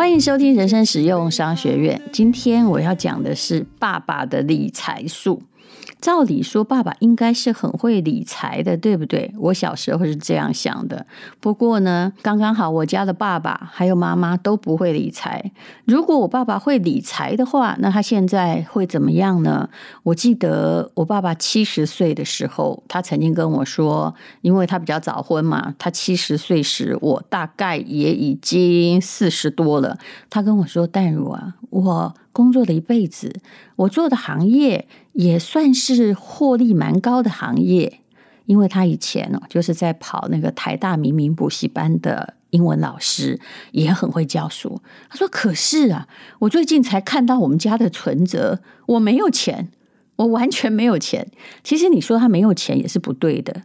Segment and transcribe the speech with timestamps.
[0.00, 2.00] 欢迎收听人生实用商学院。
[2.10, 5.42] 今天我要讲的是爸爸的理财术。
[6.00, 9.32] 照理说，爸爸应该是很会理财的，对不对？
[9.38, 11.06] 我小时候是这样想的。
[11.40, 15.52] 不过呢，刚刚好，我家的爸爸还有妈妈都不会理财。
[15.84, 19.68] 如果我爸爸会理财的话，那他现在会怎么样呢？
[20.02, 29.98] 我记得我爸爸七十岁的时候，他曾经跟我说，因为他比较早婚嘛，他七十岁时，我大概也已经四十多了。
[30.30, 33.40] 他跟我说：“淡如啊，我。”工作了一辈子，
[33.74, 38.00] 我做的行业也算是获利蛮高的行业，
[38.46, 43.38] 因为他以前哦就是在跑那个台大明明补习班的英文老师，
[43.72, 44.80] 也很会教书。
[45.08, 46.08] 他说：“可是啊，
[46.40, 49.68] 我最近才看到我们家的存折，我没有钱，
[50.16, 51.30] 我完全没有钱。
[51.62, 53.62] 其实你说他没有钱也是不对的，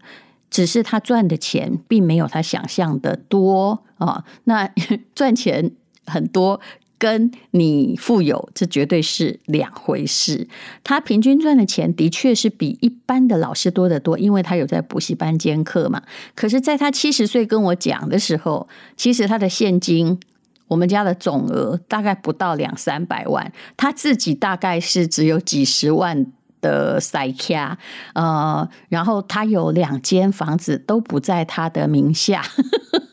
[0.50, 4.24] 只是他赚的钱并没有他想象的多啊。
[4.46, 4.70] 那
[5.16, 5.72] 赚钱
[6.06, 6.60] 很多。”
[7.06, 10.48] 跟你富有，这绝对是两回事。
[10.84, 16.02] 他平均赚的钱的确是比一般的老师多得多，因为他有在补习班兼课嘛。
[16.34, 20.20] 可是，在他七十岁跟我讲的时候，其实他的现金，
[20.68, 26.26] 我们家的总额大概不到两三百万，他自己大概是只有几十万
[26.60, 27.78] 的塞卡，
[28.16, 32.42] 呃，然后他有两间房子都不在他的名下。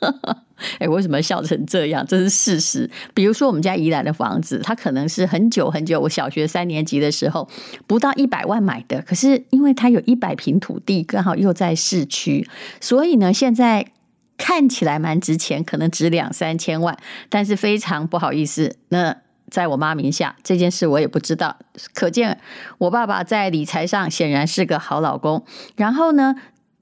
[0.02, 0.36] 哈 哈
[0.78, 2.04] 哎，为什么笑成这样？
[2.06, 2.90] 这是事实。
[3.14, 7.48] 比如说，我们家宜兰的房子，它可能是很久很久，我小学三年级的时候
[7.86, 9.02] 不到一百万买的。
[9.02, 12.48] 可是，因为它有一百平土地，刚好又在市区，
[12.80, 13.86] 所以呢，现在
[14.36, 16.96] 看起来蛮值钱，可能值两三千万。
[17.28, 19.16] 但是非常不好意思，那
[19.50, 21.58] 在我妈名下这件事我也不知道。
[21.92, 22.38] 可见
[22.78, 25.44] 我爸爸在理财上显然是个好老公。
[25.76, 26.36] 然后呢，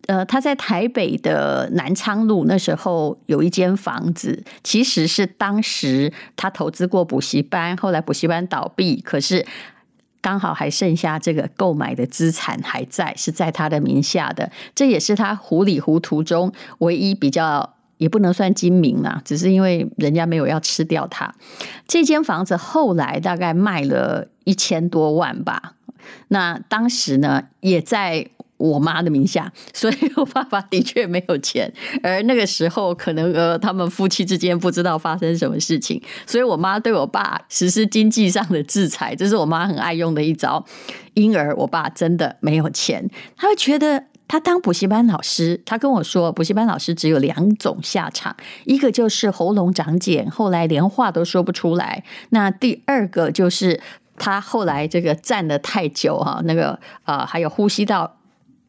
[0.06, 9.46] 呃，他在台北的南昌路那时候有一间房子，其实是当时他投资过补习班，后来补习班倒闭，可是
[10.20, 14.50] 刚好还剩下这个购买的资产还在，是在他的名下的。
[14.74, 21.32] 这也是他糊里糊涂中唯一比较也不能算精明啦，只是因为人家没有要吃掉他。
[21.86, 25.74] 这间房子后来大概卖了一千多万吧。
[26.28, 28.26] 那当时呢，也在。
[28.60, 31.72] 我妈的名下， 所以我爸爸的确没有钱，
[32.02, 40.64] 而那个时候可能呃，他们夫妻之间不知道发生什么事情，所以我妈对我爸实施经济上的制裁，这是我妈很爱用的一招。
[41.14, 53.80] 因而我爸真的没有钱，他会觉得他当补习班老师，他跟我说，补习班老师只有两种下场，一个就是喉咙长茧，后来连话都说不出来；那第二个就是
[54.16, 58.18] 他后来这个站得太久哈，那个呃，还有呼吸道。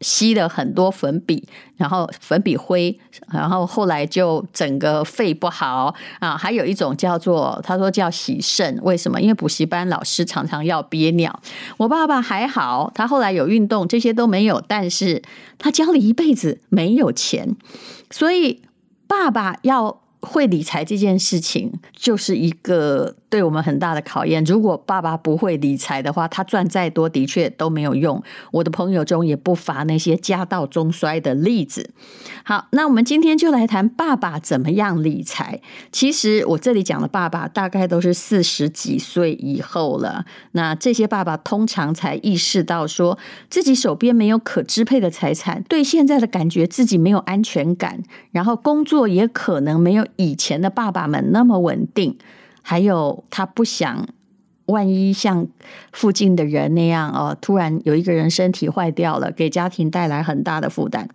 [0.02, 1.48] 吸了很多粉笔，
[1.78, 3.00] 然后粉笔灰，
[3.32, 6.36] 然后后来就整个肺不好啊。
[6.36, 9.22] 还有一种叫做，他说叫洗肾，为什么？
[9.22, 11.40] 因为补习班老师常常要憋尿。
[11.78, 15.22] 我爸爸还好，他后来有运动，这些都没有，但是
[15.58, 17.56] 他教了一辈子没有钱，
[18.10, 18.62] 所以
[19.08, 23.16] 爸爸要会理财这件事情，就是一个。
[23.32, 24.44] 对我们很大的考验。
[24.44, 28.22] 如果爸爸不会理财的话，他赚再多的确都没有用。
[28.52, 31.92] 我的朋友中也不乏那些家道中衰的例子。
[32.44, 35.62] 好，那我们今天就来谈爸爸怎么样理财。
[35.94, 40.26] 其实我这里讲的爸爸大概都是四十几岁以后了。
[40.52, 43.18] 那这些爸爸通常才意识到说
[43.50, 52.18] 自己手边没有可支配的财产，对现在的感觉自己没有安全感，然后工作也可能没有以前的爸爸们那么稳定。
[52.62, 54.08] 还有，他不想
[54.68, 55.48] 万一像
[55.92, 61.10] 附近的人那样哦，突然有一个人身体坏掉了，给家庭带来很大的负担，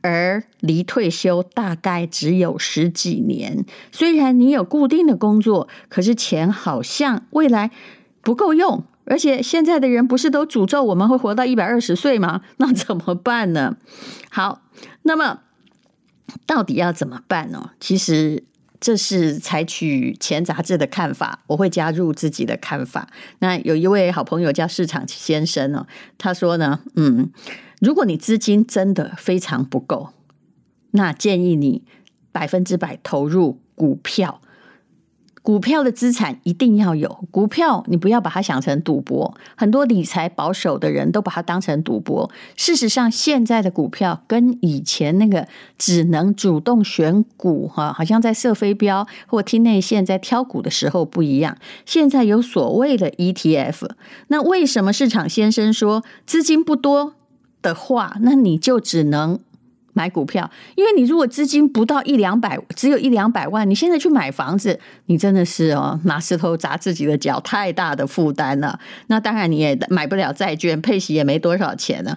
[0.00, 3.66] 而离退休大概只有十几年。
[3.90, 7.70] 虽然你有固定的工作，可是钱好像未来
[8.22, 12.40] 不够用，而且现在的人不是都诅咒我们会活到一百二十岁吗？
[12.56, 13.76] 那怎么办呢？
[14.30, 14.62] 好，
[15.02, 15.40] 那么
[16.46, 17.72] 到底要怎么办呢？
[17.78, 18.44] 其实。
[18.82, 23.08] 这是采取前杂志的看法，我会加入自己的看法。
[23.38, 25.86] 那有一位好朋友叫市场先生哦，
[26.18, 27.30] 他说呢，嗯，
[27.80, 30.08] 如果你资金真的非常不够，
[30.90, 31.84] 那建议你
[32.32, 34.42] 百分之百投入股票。
[35.42, 39.34] 股票的资产一定要有，股票你不要把它想成赌博。
[39.56, 42.30] 很多理财保守的人都把它当成赌博。
[42.56, 51.58] 事实上，现在的股票跟以前那个只能主动选股，哈，好像在射飞镖或听内线在挑股的时候不一样。
[51.84, 53.90] 现在有所谓的 ETF，
[54.28, 57.14] 那为什么市场先生说资金不多
[57.60, 59.40] 的话，那你就只能
[59.92, 68.78] 买股票，因为你如果资金不到一两百，只有一两百万，你现在去买房子，你真的是哦，拿石头砸自己的脚，太大的负担了。
[69.08, 72.16] 那当然你也买不了债券，配息也没多少钱呢。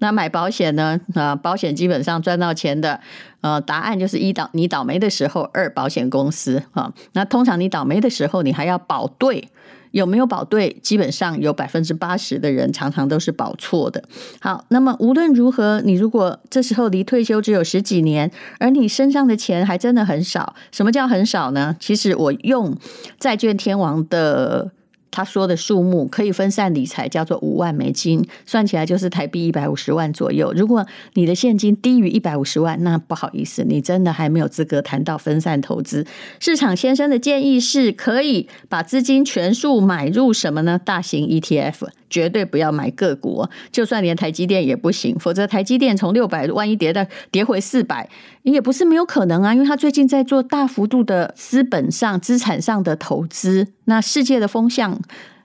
[0.00, 1.00] 那买保险呢？
[1.14, 3.00] 啊，保险基本上赚到钱的，
[3.40, 6.92] 呃，答案就是一倒你倒霉的时候，二保险公司啊。
[7.12, 9.48] 那通常你倒霉的时候，你还要保对。
[9.94, 10.76] 有没有保对？
[10.82, 14.02] 基本上有百分之八十的人常常都是保错的。
[14.40, 20.56] 好，那么无论如何，你如果这时候离退休只有十几年，而你身上的钱还真的很少。
[20.72, 21.76] 什么叫很少呢？
[21.78, 22.76] 其实我用
[23.20, 24.72] 债券天王的。
[25.14, 30.52] 他说的数目可以分散理财，叫做五万美金，算起来就是台币一百五十万左右。
[30.56, 36.04] 如果你的现金低于一百五十万，那不好意思，你真的还没有资格谈到分散投资。
[36.40, 40.80] 市场先生的建议是可以把资金全数买入什么呢？
[40.84, 41.86] 大型 ETF。
[42.10, 48.08] 绝对不要买个股，就算连台积电也不行，否则台积电从六百万一跌到跌回四百，
[48.44, 49.52] 也不是没有可能啊。
[49.52, 55.00] 因为他最近在做大幅度的资本上、资产上的投资，那世界的风向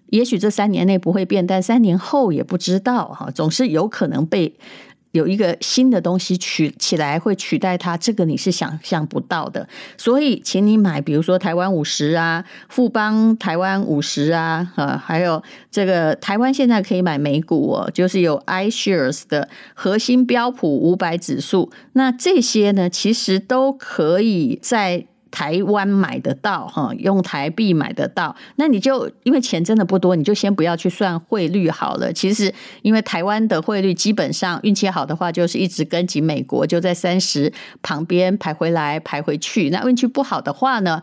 [0.08, 4.56] 也许这三年内不会变，但三年后也不知道哈，总是有可能被。
[5.12, 9.68] 有一个新的东西取起来会取代它，这个你是想象不到的。
[9.98, 15.42] 所以，请你买，比如说台湾五十啊，富邦台湾五十啊，呃，还有
[15.72, 21.72] 这个台湾现在可以买美股哦，就是有 iShares 的核心标普五百指数。
[21.94, 25.08] 那这些呢，其实都可以在。
[25.32, 32.12] 台湾买得到哈，用台币买得到，那你就因为钱真的不多，你就先不要去算汇率好了。
[32.12, 39.70] 其实因为台湾的汇率基本上运气好的话，就是一直跟紧美国，就在三十旁边排回来排回去。
[39.70, 41.02] 那运气不好的话呢，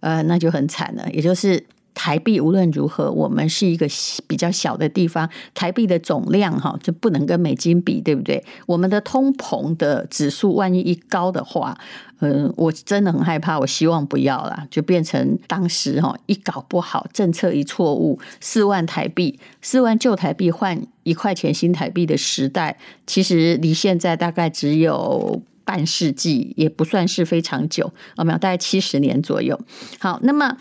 [0.00, 1.64] 呃，那就很惨了，也就是。
[1.98, 3.84] 台币无论如何，我们是一个
[4.28, 8.42] 比较小的地方，台币的总量哈就不能跟美金比，对不对？
[8.66, 11.76] 我们的通膨的指数万一一高的话，
[12.20, 13.58] 嗯，我真的很害怕。
[13.58, 22.78] 我希望不要啦，就变成当时哈一搞不好，政策一错误，四万台币，四万旧台币换一块钱新台币的时代，
[23.08, 29.58] 其实离现在大概只有半世纪，也不算是非常久，我们大概七十年左右。
[29.98, 30.56] 好，那么。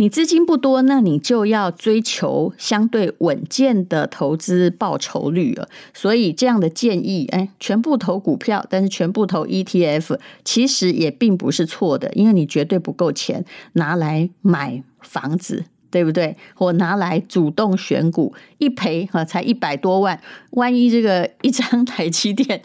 [0.00, 5.68] 你资金不多，那你就要追求相对稳健的投资报酬率了。
[5.92, 13.44] 所以这样的建议，哎，全部投股票，但是全部投 ETF，其实也并不是错的，因为你绝对不够钱
[13.74, 15.66] 拿来买房子。
[15.90, 16.36] 对不对？
[16.56, 20.18] 我拿来主动选股，一赔哈，才一百多万。
[20.50, 22.62] 万一这个一张 台积电，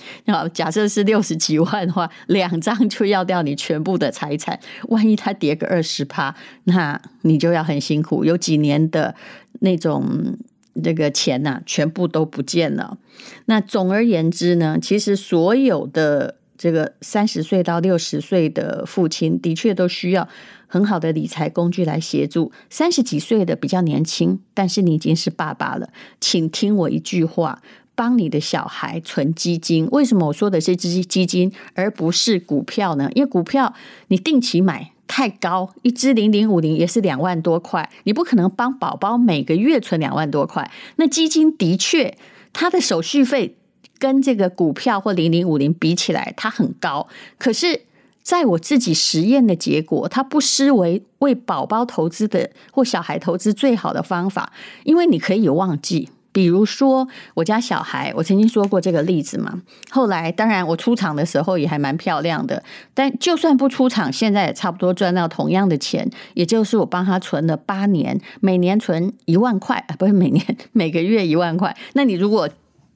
[0.53, 4.59] 假设是六十几万的话，两张就要掉你全部的财产。
[4.89, 6.35] 万一它跌个二十趴，
[6.65, 9.15] 那你就要很辛苦，有几年的
[9.61, 10.37] 那种
[10.83, 12.97] 这个钱呐、啊，全部都不见了。
[13.45, 20.27] 那总而言之呢，其实所有的这个三十岁到六十岁的父亲，的确都需要。
[20.67, 25.89] 很好的理财工具来协助三十几岁的比较年轻，但是你已经是爸爸了，
[26.19, 27.61] 请听我一句话，
[27.93, 29.87] 帮你的小孩存基金。
[29.91, 33.09] 为什么我说的是基基金，而不是股票呢？
[33.15, 33.73] 因为股票
[34.07, 40.71] 你定期买太高，一支零零五零也是两万多块，你不可能帮宝宝每个月存两万多块。
[40.97, 42.17] 那基金的确，
[42.51, 43.55] 它的手续费
[43.99, 47.07] 跟这个股票或零零五零比起来，它很高，
[47.37, 47.81] 可是。
[48.25, 54.51] 在我自己实验的结果，它不失为为宝宝投资的或小孩投资最好的方法，
[54.83, 56.09] 因为你可以忘记。
[56.31, 59.61] 比如说，我家小孩，我曾经说过这个例子嘛。
[59.89, 62.61] 后来，当然我出场的时候也还蛮漂亮的，
[62.93, 66.09] 但就算不出场，现在也差不多赚到同样的钱。
[66.33, 71.77] 也就是我帮他存了八年，每年存一万块，不是每年每个月一万块。
[71.93, 72.49] 那你如果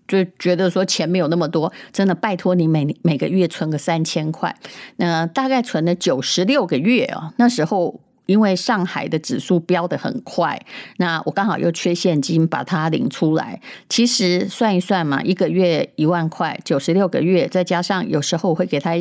[0.09, 4.53] 就觉得说钱没有那么多，真的拜托你每每个月存个三千块，
[4.97, 8.01] 那大概存了九十六个月啊，那时候。
[8.29, 10.61] 因为上海的指数飙得很快，
[10.97, 13.59] 那我刚好又缺现金，把它领出来。
[13.89, 18.91] 其实算一算嘛，一个月一万块，九十六个月，再加上有时候我会给他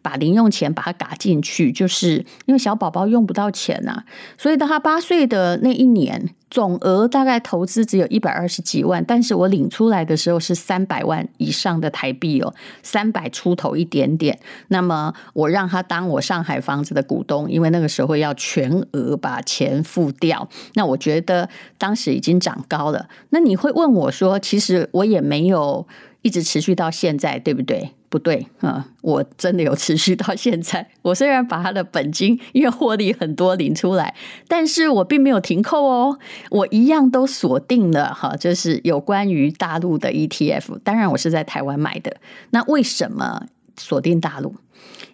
[0.00, 4.04] 把零用钱把它嘎进去，就是因为小宝宝用不到钱呐，
[4.38, 6.30] 所以到他八岁的那一年。
[6.48, 14.38] 总额大概投资只有一百二十几万，但是我领出来的时候是三百万以上的台币哦，三百出头一点点。
[14.68, 20.48] 那么我让他当我上海房子的股东，因为那个时候要全额把钱付掉。
[20.74, 23.08] 那我觉得当时已经涨高了。
[23.30, 25.86] 那你会问我说，其实我也没有。
[26.22, 27.92] 一直持续到现在，对不对？
[28.08, 28.82] 不对、嗯！
[29.00, 30.88] 我真的有持续到现在。
[31.02, 34.12] 我虽然把他的本金因为获利很多领出来，
[34.48, 36.18] 但是我并没有停扣哦。
[36.50, 40.80] 我一样都锁定了哈，就是有关于大陆的 ETF。
[40.82, 42.16] 当然，我是在台湾买的。
[42.50, 44.56] 那为什么锁定大陆，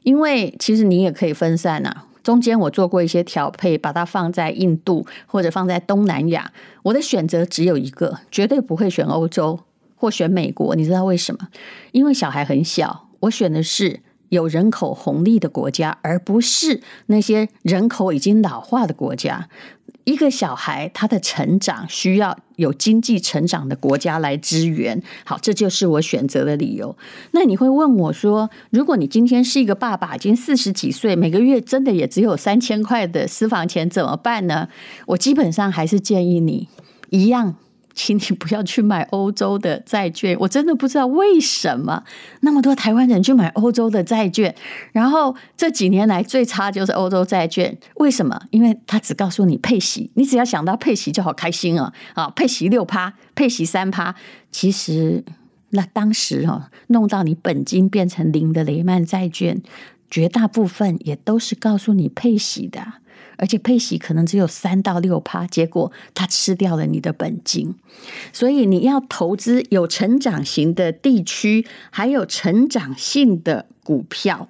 [0.05, 2.07] 因为其实你也可以分散啊。
[2.23, 6.53] 中间我做过一些调配，把它放在印度或者放在东南亚。
[6.83, 9.61] 我的选择只有一个，绝对不会选欧洲
[9.97, 10.75] 或选美国。
[10.75, 11.49] 你知道为什么？
[11.93, 19.49] 因为小孩很小，我选的是有人口红利的国家，而不是那些人口已经老化的国家。
[20.05, 26.97] 一个小孩他的成长需要有经济成长的国家来支援，好，这就是我选择的理由。
[27.31, 34.69] 那你会问我说，如果你今天是一个爸爸，已经四十几岁，每个月真的也只有三千块的私房钱怎么办呢？
[35.07, 36.69] 我基本上还是建议你
[37.11, 37.55] 一样。
[37.95, 42.03] 请你不要去买欧洲的债券，我真的不知道为什么
[42.41, 44.55] 那么多台湾人去买欧洲的债券。
[44.93, 48.41] 然后这几年来最差就是欧洲债券，为什么？
[48.51, 51.93] 因为他只告诉你配息，你只要想到配息就好开心啊！
[52.15, 54.15] 啊，配息六趴，配息三趴，
[54.51, 55.25] 其实
[55.71, 59.63] 那当时哦，弄到你本金变成零的雷曼债券，
[60.13, 62.81] 绝大部分也都是告诉你配息的。
[63.39, 67.75] 而且配息可能只有三到六趴，结果它吃掉了你的本金，
[68.33, 74.49] 所以你要投资有成长型的地区，还有成长性的股票，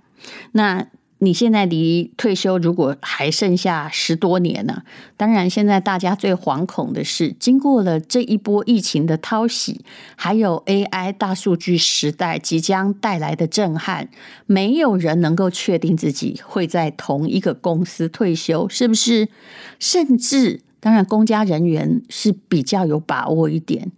[0.53, 0.89] 那。
[1.23, 4.83] 你现在离退休如果还剩下十多年呢？
[5.17, 9.85] 当然，现在大家最惶恐的是，经过了这一波疫情的淘洗，
[10.17, 14.09] 还有 AI 大数据时代即将带来的震撼，
[14.47, 19.29] 没有人能够确定自己会在同一个公司退休，是不是？
[19.79, 23.93] 甚至，当然，公家人员是比较有把握一点。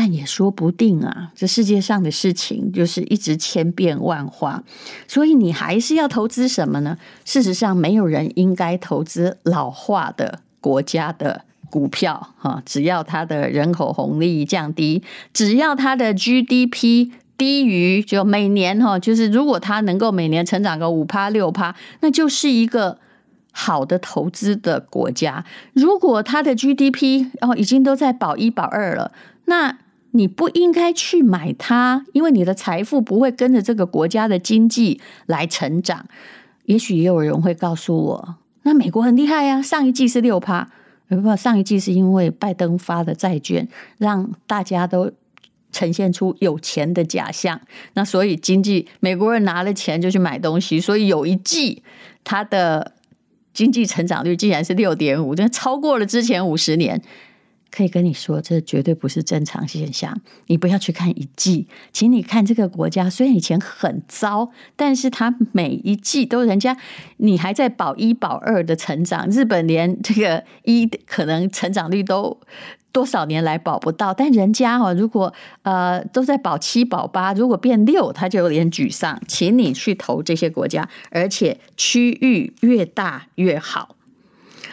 [0.00, 4.62] 但也说不定啊，这世界上的事情就是一直千变万化，
[5.08, 6.96] 所以你还是要投资什么呢？
[7.24, 15.02] 事实上，没有人应该投资老化的国家的股票哈，只要它的人口红利降低，
[15.32, 22.98] 只要它的 GDP 低于就每年哈，就是如果它能够每年成长个五趴六趴，那就是一个
[23.50, 25.44] 好的投资的国家。
[25.72, 29.10] 如果它的 GDP 哦已经都在保一保二了，
[29.46, 29.76] 那
[30.12, 36.06] 你不应该去买它，因为你的财富不会跟着这个国家的经济来成长。
[36.64, 40.70] 也许也有人会告诉我，那美国很厉害呀，上一季是六趴，
[41.08, 45.10] 不，上一季是因为拜登发的债券让大家都
[45.72, 47.60] 呈现出有钱的假象，
[47.94, 51.82] 那所以经济美国人拿了钱就去买东西，所以有一季
[52.24, 52.92] 它的
[53.54, 57.02] 经济成长率竟然是六点五，这超过了之前五十年。
[57.70, 60.18] 可以跟你说，这绝对不是正常现象。
[60.46, 66.76] 你不要去看一季，请你看这个国家，虽然以前很糟，但是它每一季都人家
[67.18, 69.28] 你还在保一保二的成长。
[69.28, 72.40] 日本连这个一可能成长率都
[72.90, 75.32] 多少年来保不到，但人家哦，如果
[75.62, 79.20] 呃都在保七保八，如果变六，他就有点沮丧。
[79.28, 83.96] 请你去投这些国家，而且区域越大越好。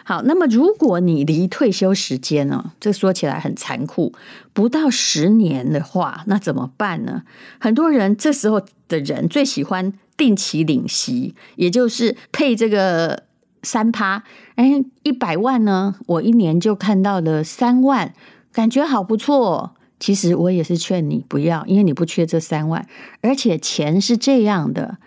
[0.07, 2.74] 好，那么如果你离退休时间呢？
[2.79, 4.13] 这说起来很残酷，
[4.53, 7.24] 不到十年的话，那怎么办呢？
[7.59, 13.24] 很多人这时候的人最喜欢定期领息，也就是配这个
[13.63, 14.24] 三趴。
[14.53, 18.13] 哎，一百万呢，我一年就看到了三万，
[18.51, 19.74] 感觉好不错。
[20.00, 22.88] 其实我也是劝你不要，因为你不缺这三万，
[23.21, 25.00] 而且钱是这样的，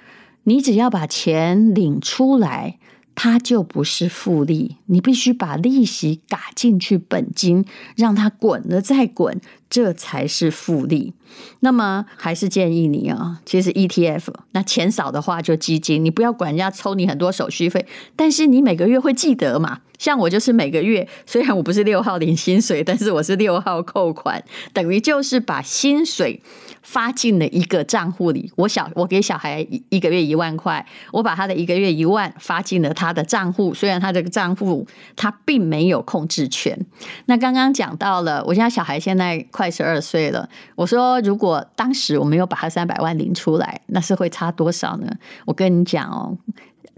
[0.42, 2.80] 你只要把钱领出来。
[3.20, 7.64] 它就不是复利，你必须把利息打进去本金，
[7.96, 11.14] 让它滚了再滚，这才是复利。
[11.60, 19.80] 那么还是建议你啊，其实 ETF 那钱少的话就基金，你不要管人家抽你很多手续费，但是你每个月会记得嘛。
[19.98, 26.40] 像我就是每个月，虽然我不是六号领薪水，但是我是六号扣款，等于就是把薪水
[26.82, 28.50] 发进了一个账户里。
[28.54, 33.74] 我小我给小孩一个月一万块，我把他的一个月一万发进了他的账户。
[33.74, 36.78] 虽然他这个账户他并没有控制权。
[37.26, 40.48] 那刚刚讲到了，我家小孩现在快十二岁了。
[40.76, 45.12] 我说，如果当时我没有把他三百万领出来，那是会差多少呢？
[45.46, 46.38] 我跟你讲哦。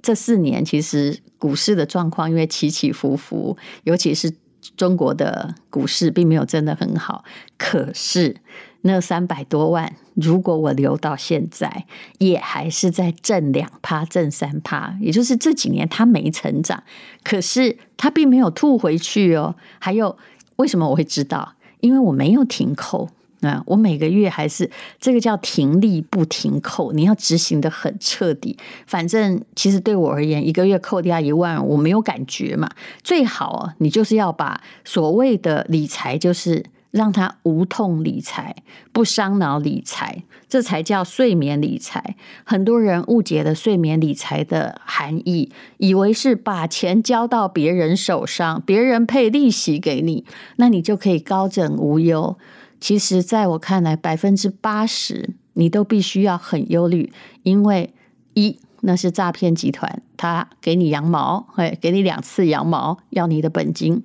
[0.02, 4.32] 这四年其实股市的状况因为起起伏伏，尤其是
[4.76, 7.24] 中国的股市并没有真的很好。
[7.58, 8.36] 可是
[8.82, 11.84] 那三百多万，如果我留到现在，
[12.18, 16.82] 也还是在挣两趴、挣三趴，也就是这几年它没成长，
[17.22, 19.54] 可是它并没有吐回去哦。
[19.78, 20.16] 还有
[20.56, 21.54] 为什么我会知道？
[21.80, 23.08] 因为我没有停扣。
[23.40, 28.54] 啊，我每个月还是这个叫停利不停扣，你要执行的很彻底。
[28.86, 32.68] 反正其实对我而言，一个月扣掉一万，我没有感觉嘛。
[33.02, 38.56] 最好你就是要把所谓的理财，就是让他无痛理财，
[38.92, 42.16] 不伤脑理财，这才叫睡眠理财。
[42.44, 50.24] 很多人误解了睡眠理财的含义，以为是把钱交到别人手上，别人配利息给你，
[50.56, 52.36] 那你就可以高枕无忧。
[52.80, 57.92] 其实，在我看来，百分之八十你都必须要很忧虑，因为
[58.34, 58.58] 一。
[58.82, 64.02] 那是诈骗集团，他给你羊毛，哎，给你两次羊毛，要你的本金。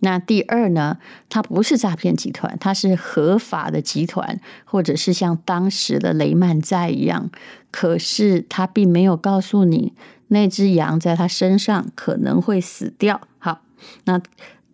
[0.00, 7.30] 那第二呢，他不是诈骗集团，他是合法的集团，或者是像当时的雷曼债一样。
[7.70, 9.92] 可是他并没有告诉你，
[10.28, 13.20] 那只羊在他身上可能会死掉。
[13.38, 13.62] 好，
[14.04, 14.20] 那。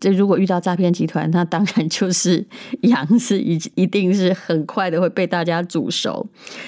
[0.05, 2.45] 这如果遇到诈骗集团，那当然就是
[2.83, 6.27] 羊是一一定是很快的会被大家煮熟。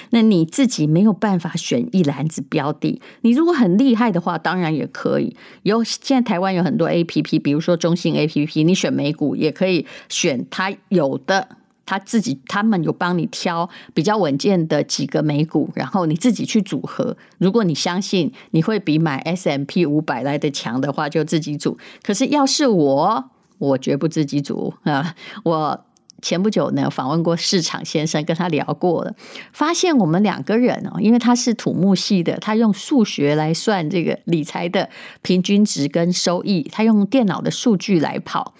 [0.08, 5.36] 那你自己没有办法选一篮子标的，你如果很厉害的话，当然也可以。
[5.64, 11.48] 有现在台湾有很多 APP，比如说中信 APP，你选美股也可以选它有的。
[11.86, 17.16] 他自己，他们有帮你挑比较稳健的几个美股，然后你自己去组合。
[17.38, 21.78] 如果你相信你会比买 S M P 五百来的强的话，就自己组。
[22.02, 25.14] 可是要是我，我绝不自己组啊，
[25.44, 25.85] 我。
[26.26, 29.14] 前不久呢，访问过市场先生，跟他聊过了，
[29.52, 34.90] 发现我们两个人哦，因为他是土木系的，他用数学来算这个理财的
[35.23, 38.54] 平均值跟收益，他用电脑的数据来跑。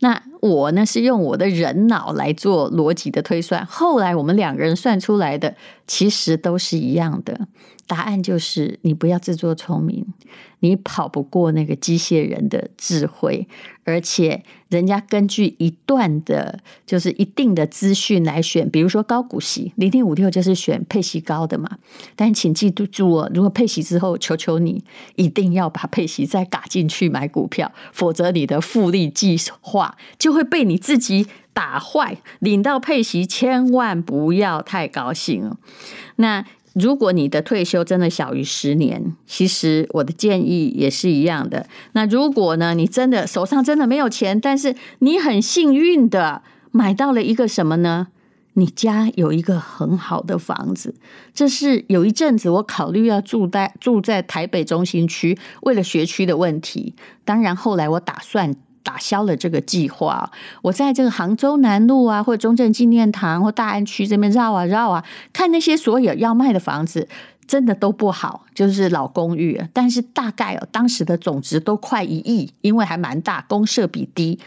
[0.00, 3.64] 那我呢，是用我的人脑来做逻辑的推算。
[3.64, 5.56] 后来我们两个人算出来的，
[5.86, 7.48] 其实都是一样的。
[7.86, 10.04] 答案就是，你不要自作聪明，
[10.60, 13.46] 你跑不过那个机械人的智慧，
[13.84, 21.78] 而且人家根据一段的，就是一定的资讯来选，比如说高股息，零零五六就是选配息高的嘛。
[22.16, 24.82] 但请记住哦，如果配息之后，求求你
[25.14, 32.18] 一定要把配息再嘎进去买股票，否则你的复利计划就会被你自己打坏。
[32.40, 35.56] 领到配息，千万不要太高兴哦。
[36.16, 36.44] 那。
[36.78, 41.66] 如果你的退休真的小于十年，其实我的建议也是一样的。
[41.92, 48.08] 那如果呢，你真的手上真的没有钱，但是你很幸运的买到了一个什么呢？
[48.52, 50.94] 你家有一个很好的房子。
[51.32, 56.94] 这是有一阵子我考虑要住在住在台北中心区，为了学区的问题。
[57.24, 58.54] 当然后来我打算。
[58.86, 60.30] 打消了这个计划。
[60.62, 67.08] 我在这个杭州南路啊，或者中正纪念堂或大安区这边绕啊绕啊，看那些所有要卖的房子，
[67.48, 69.60] 真的都不好，就是老公寓。
[69.72, 74.38] 但是大概哦，当时的总值都快一亿，因为还蛮大，公设比低。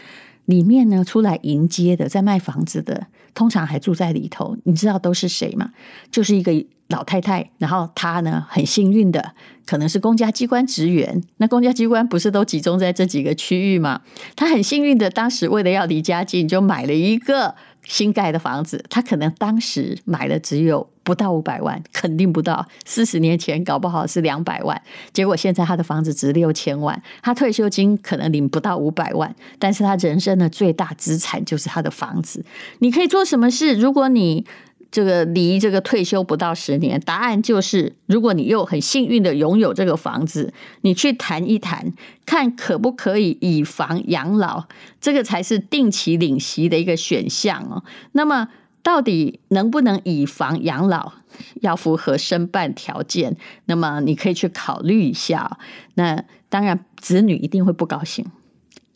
[0.50, 4.56] 里面呢，出来迎接的，在卖房子的，通常还住在里头。
[4.64, 5.70] 你知道都是谁吗？
[6.10, 6.52] 就是一个。
[6.90, 9.32] 老太太，然后她呢，很幸运的，
[9.64, 11.22] 可能是公家机关职员。
[11.36, 14.00] 那公家机关不是都集中在这几个区域吗？
[14.34, 17.54] 她很幸运的，当时为了要离家近，就买了一个
[17.90, 18.82] 新盖的房子。
[18.88, 22.64] 他可能当时买了只有不到五百万，肯定不到。
[22.84, 24.80] 四十年前搞不好是两百万，
[25.12, 27.02] 结果现在他的房子值六千万。
[27.20, 32.44] 他退休金可能领不到五百万，但是他人生的最大资产就是他的房子。
[32.78, 33.74] 你可以做什么事？
[33.74, 34.46] 如果你
[34.90, 41.92] 这个离这个退休不到十年，答案就是，如果你又很幸运的拥有这个房子，你去谈一谈，
[42.26, 44.64] 看可不可以以房养老，
[45.00, 47.84] 这个才是定期领息的一个选项哦。
[48.12, 48.48] 那么，
[48.82, 51.12] 到底能不能以房养老，
[51.60, 55.58] 要符合申办条件，那么你可以去考虑一下。
[55.94, 58.26] 那当然，子女一定会不高兴。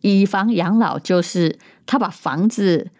[0.00, 2.90] 以房养老就是他把房子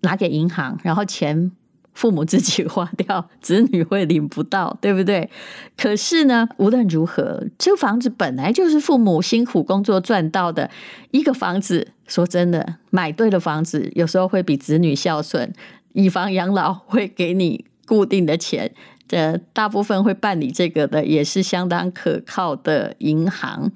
[0.00, 1.52] 拿给银行，然后钱。
[1.94, 5.28] 父母自己花掉，子女会领不到，对不对？
[5.76, 10.70] 可是呢，无论如何，这房子本来就是父母辛苦工作赚到的
[11.10, 11.88] 一个房子。
[12.08, 15.52] 说真的，买对了房子，有时候会比子女孝顺。
[15.92, 18.70] 以房养老会给你固定的钱，
[19.06, 23.70] 这大部分会办理这个的，也是相当可靠的银行。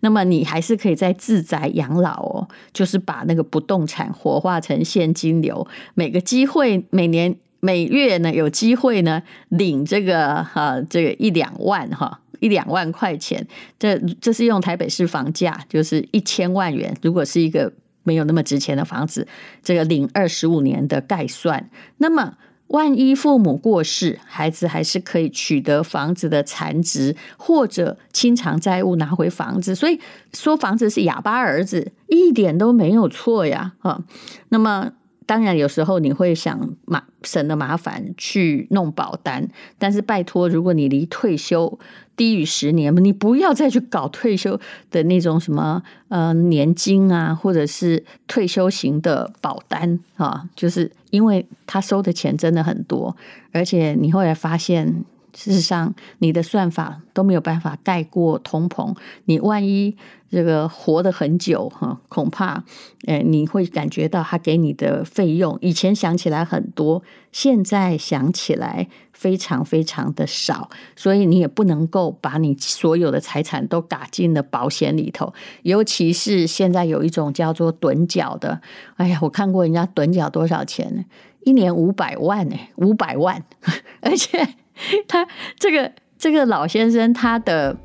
[0.00, 7.36] 那么你还是可以在自宅养老哦，就是把那个不动产活化成现金流，每个机会每年。
[7.60, 13.46] 每月呢，有机会呢领这个哈、这个一两万哈一两万块钱，
[13.78, 16.96] 这这是用台北市房价就是一千万元。
[17.02, 17.70] 如果是一个
[18.02, 19.28] 没有那么值钱的房子，
[19.62, 21.68] 这个领二十五年的概算，
[21.98, 22.34] 那么
[22.68, 29.74] 万一父母过世，孩子还是可以取得房子的残值或者清偿债务拿回房子。
[29.74, 30.00] 所以
[30.32, 34.02] 说房子是哑巴儿子，一点都没有错呀啊。
[34.48, 34.92] 那么。
[35.30, 41.78] 当然有时候你会想麻省了麻烦去弄保单，但是拜托，如果你离退休
[42.16, 44.58] 低于十年，你不要再去搞退休
[44.90, 53.16] 的那种什么呃年金啊，或者是退休型的保单啊，就是因为他收的钱真的很多，
[53.52, 55.04] 而且你后来发现。
[55.34, 58.96] 事实上，你的算法都没有办法盖过通膨。
[59.24, 59.96] 你万一
[60.30, 62.62] 这个活得很久哈，恐怕
[63.06, 70.70] 诶你会感觉到他给你的费用，以前想起来很多，现在想起来非常非常的少。
[70.94, 75.32] 所以你也不能够把你所有的财产都打进了保险里头。
[75.62, 78.60] 尤其是现在有一种叫做趸缴的，
[78.96, 81.04] 哎呀，我看过人家趸缴多少钱呢？
[81.42, 83.42] 一年五百万呢，五百万，
[84.02, 84.46] 而且。
[85.08, 85.26] 他
[85.58, 87.76] 这个这个老先生，他的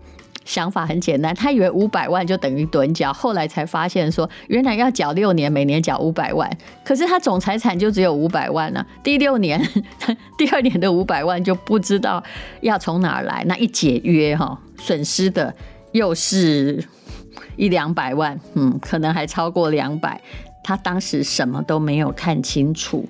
[0.44, 6.50] 想法很简单，他以为五百万就等于趸缴，后来才发现说，原来要缴六年，每年缴五百万，
[6.84, 8.86] 可是他总财产就只有五百万了。
[9.04, 9.60] 第六年，
[10.38, 12.24] 第二年的五百万就不知道
[12.62, 15.54] 要从哪儿来，那一解约哈，损失的
[15.94, 16.84] 又是
[17.56, 20.22] 一两百万，嗯，可能还超过两百。
[20.64, 23.08] 他当时什么都没有看清楚。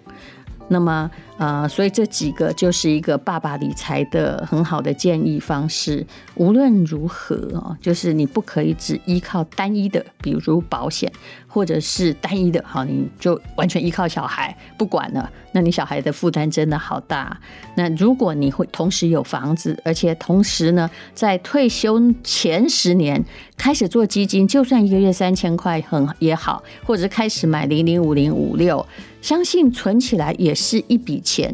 [0.67, 6.05] 那么，呃，所以这几个就是一个爸爸理财的很好的建议方式。
[6.35, 11.11] 无论如何哦，就是你不可以只依靠单一的，比如保险，
[11.47, 15.29] 或者是单一的，好，你就完全依靠小孩不管了。
[15.51, 17.37] 那你小孩的负担真的好大。
[17.75, 23.23] 那如果你会同时有房子，而且同时呢，在退休前十年
[23.57, 28.85] 开始做基金，就算一个月三千块很也好，或者开始买零零五零五六，
[29.21, 31.53] 相信存起来也是一笔钱。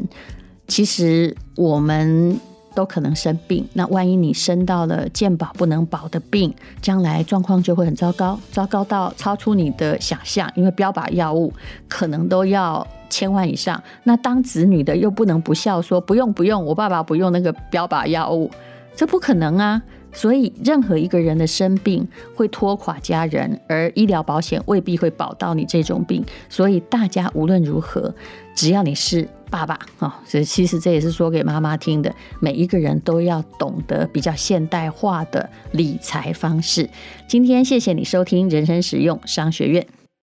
[0.67, 2.39] 其实我们。
[2.73, 10.49] 都可能生病，那万一你生到了健保不能保的病，将来状况就会很糟糕，糟糕到超出你的想象。
[10.55, 11.51] 因为标靶药物
[11.89, 18.49] 可能都要千万以上，那当子女的又不能不孝，说不用不用，我爸爸不用那个标靶药物，
[18.95, 19.81] 这不可能啊。
[20.13, 26.23] 所以任何一个人的生病会拖垮家人，而医疗保险未必会保到你这种病。
[26.47, 28.15] 所以大家无论如何，
[28.55, 29.27] 只要你是。
[29.51, 32.11] 爸爸啊，所以其实这也是说给妈妈听的。
[32.39, 36.89] 每一个人都要懂得比较现代化的理财方式。
[37.27, 39.85] 今天谢谢你收听人生实用商学院。